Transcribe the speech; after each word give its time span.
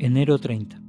Enero 0.00 0.40
30. 0.40 0.82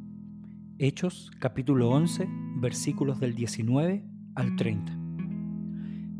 Hechos 0.79 1.29
capítulo 1.37 1.91
11 1.91 2.27
versículos 2.55 3.19
del 3.19 3.35
19 3.35 4.03
al 4.33 4.55
30. 4.55 4.97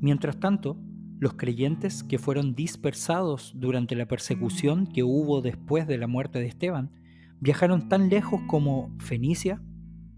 Mientras 0.02 0.40
tanto, 0.40 0.78
los 1.18 1.34
creyentes 1.34 2.04
que 2.04 2.20
fueron 2.20 2.54
dispersados 2.54 3.54
durante 3.56 3.96
la 3.96 4.06
persecución 4.06 4.86
que 4.86 5.02
hubo 5.02 5.42
después 5.42 5.88
de 5.88 5.98
la 5.98 6.06
muerte 6.06 6.38
de 6.38 6.46
Esteban 6.46 6.92
viajaron 7.40 7.90
tan 7.90 8.08
lejos 8.08 8.40
como 8.46 8.96
Fenicia, 9.00 9.64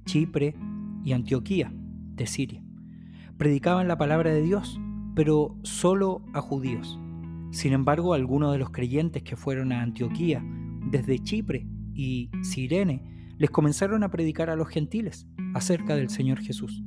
Chipre 0.05 0.53
y 1.05 1.13
Antioquía 1.13 1.71
de 2.15 2.27
Siria. 2.27 2.61
Predicaban 3.37 3.87
la 3.87 3.97
palabra 3.97 4.33
de 4.33 4.41
Dios, 4.41 4.77
pero 5.15 5.57
solo 5.63 6.21
a 6.33 6.41
judíos. 6.41 6.99
Sin 7.51 7.71
embargo, 7.71 8.13
algunos 8.13 8.51
de 8.51 8.59
los 8.59 8.71
creyentes 8.71 9.23
que 9.23 9.37
fueron 9.37 9.71
a 9.71 9.81
Antioquía 9.81 10.43
desde 10.91 11.19
Chipre 11.19 11.65
y 11.97 12.29
Sirene 12.43 13.01
les 13.37 13.49
comenzaron 13.49 14.03
a 14.03 14.09
predicar 14.09 14.49
a 14.49 14.55
los 14.55 14.69
gentiles 14.69 15.27
acerca 15.53 15.95
del 15.95 16.09
Señor 16.09 16.39
Jesús. 16.39 16.83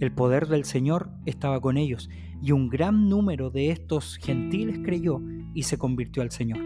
El 0.00 0.12
poder 0.12 0.46
del 0.46 0.64
Señor 0.64 1.10
estaba 1.26 1.60
con 1.60 1.76
ellos 1.76 2.08
y 2.40 2.52
un 2.52 2.68
gran 2.68 3.08
número 3.08 3.50
de 3.50 3.70
estos 3.70 4.16
gentiles 4.16 4.78
creyó 4.84 5.20
y 5.54 5.64
se 5.64 5.76
convirtió 5.76 6.22
al 6.22 6.30
Señor. 6.30 6.60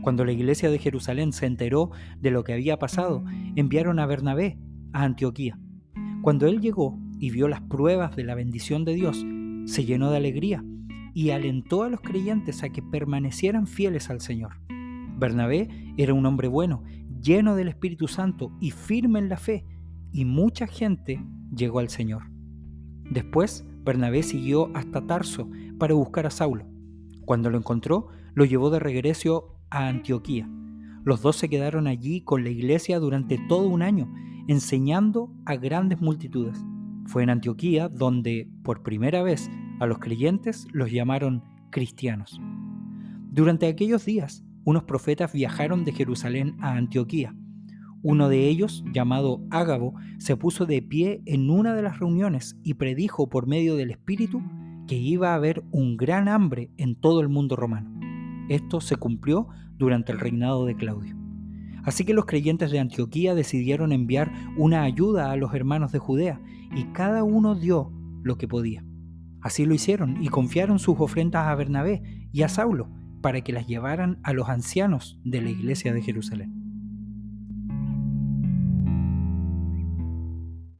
Cuando 0.00 0.24
la 0.24 0.32
iglesia 0.32 0.70
de 0.70 0.78
Jerusalén 0.78 1.32
se 1.32 1.46
enteró 1.46 1.90
de 2.18 2.30
lo 2.30 2.44
que 2.44 2.54
había 2.54 2.78
pasado, 2.78 3.24
enviaron 3.56 3.98
a 3.98 4.06
Bernabé 4.06 4.58
a 4.92 5.02
Antioquía. 5.02 5.58
Cuando 6.22 6.46
él 6.46 6.60
llegó 6.60 6.98
y 7.20 7.30
vio 7.30 7.46
las 7.46 7.60
pruebas 7.60 8.16
de 8.16 8.24
la 8.24 8.34
bendición 8.34 8.84
de 8.84 8.94
Dios, 8.94 9.24
se 9.66 9.84
llenó 9.84 10.10
de 10.10 10.16
alegría 10.16 10.64
y 11.12 11.30
alentó 11.30 11.82
a 11.82 11.90
los 11.90 12.00
creyentes 12.00 12.62
a 12.62 12.70
que 12.70 12.82
permanecieran 12.82 13.66
fieles 13.66 14.08
al 14.10 14.20
Señor. 14.20 14.65
Bernabé 15.16 15.68
era 15.96 16.14
un 16.14 16.26
hombre 16.26 16.48
bueno, 16.48 16.82
lleno 17.20 17.56
del 17.56 17.68
Espíritu 17.68 18.08
Santo 18.08 18.52
y 18.60 18.70
firme 18.70 19.18
en 19.18 19.28
la 19.28 19.36
fe, 19.36 19.64
y 20.12 20.24
mucha 20.24 20.66
gente 20.66 21.24
llegó 21.54 21.78
al 21.78 21.88
Señor. 21.88 22.24
Después, 23.10 23.64
Bernabé 23.84 24.22
siguió 24.22 24.70
hasta 24.74 25.06
Tarso 25.06 25.48
para 25.78 25.94
buscar 25.94 26.26
a 26.26 26.30
Saulo. 26.30 26.66
Cuando 27.24 27.50
lo 27.50 27.58
encontró, 27.58 28.08
lo 28.34 28.44
llevó 28.44 28.70
de 28.70 28.78
regreso 28.78 29.58
a 29.70 29.88
Antioquía. 29.88 30.48
Los 31.04 31.22
dos 31.22 31.36
se 31.36 31.48
quedaron 31.48 31.86
allí 31.86 32.20
con 32.20 32.42
la 32.42 32.50
iglesia 32.50 32.98
durante 32.98 33.38
todo 33.48 33.68
un 33.68 33.82
año, 33.82 34.12
enseñando 34.48 35.32
a 35.44 35.56
grandes 35.56 36.00
multitudes. 36.00 36.58
Fue 37.06 37.22
en 37.22 37.30
Antioquía 37.30 37.88
donde, 37.88 38.50
por 38.64 38.82
primera 38.82 39.22
vez, 39.22 39.48
a 39.78 39.86
los 39.86 39.98
creyentes 39.98 40.66
los 40.72 40.90
llamaron 40.90 41.44
cristianos. 41.70 42.40
Durante 43.30 43.66
aquellos 43.66 44.04
días, 44.04 44.44
unos 44.66 44.82
profetas 44.82 45.32
viajaron 45.32 45.84
de 45.84 45.92
Jerusalén 45.92 46.56
a 46.60 46.72
Antioquía. 46.72 47.36
Uno 48.02 48.28
de 48.28 48.48
ellos, 48.48 48.84
llamado 48.92 49.40
Ágabo, 49.50 49.94
se 50.18 50.36
puso 50.36 50.66
de 50.66 50.82
pie 50.82 51.22
en 51.24 51.50
una 51.50 51.72
de 51.72 51.82
las 51.82 52.00
reuniones 52.00 52.58
y 52.64 52.74
predijo 52.74 53.28
por 53.28 53.46
medio 53.46 53.76
del 53.76 53.92
Espíritu 53.92 54.42
que 54.88 54.96
iba 54.96 55.30
a 55.30 55.34
haber 55.36 55.64
un 55.70 55.96
gran 55.96 56.26
hambre 56.26 56.72
en 56.78 56.96
todo 56.96 57.20
el 57.20 57.28
mundo 57.28 57.54
romano. 57.54 57.92
Esto 58.48 58.80
se 58.80 58.96
cumplió 58.96 59.46
durante 59.78 60.10
el 60.10 60.18
reinado 60.18 60.66
de 60.66 60.74
Claudio. 60.74 61.16
Así 61.84 62.04
que 62.04 62.12
los 62.12 62.26
creyentes 62.26 62.72
de 62.72 62.80
Antioquía 62.80 63.36
decidieron 63.36 63.92
enviar 63.92 64.32
una 64.56 64.82
ayuda 64.82 65.30
a 65.30 65.36
los 65.36 65.54
hermanos 65.54 65.92
de 65.92 66.00
Judea 66.00 66.40
y 66.74 66.86
cada 66.86 67.22
uno 67.22 67.54
dio 67.54 67.92
lo 68.24 68.36
que 68.36 68.48
podía. 68.48 68.84
Así 69.40 69.64
lo 69.64 69.74
hicieron 69.74 70.20
y 70.24 70.26
confiaron 70.26 70.80
sus 70.80 70.96
ofrendas 70.98 71.46
a 71.46 71.54
Bernabé 71.54 72.02
y 72.32 72.42
a 72.42 72.48
Saulo, 72.48 72.88
para 73.26 73.40
que 73.40 73.52
las 73.52 73.66
llevaran 73.66 74.20
a 74.22 74.32
los 74.32 74.48
ancianos 74.48 75.18
de 75.24 75.40
la 75.40 75.50
iglesia 75.50 75.92
de 75.92 76.00
Jerusalén. 76.00 76.65